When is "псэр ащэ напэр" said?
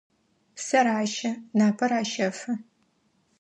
0.55-1.91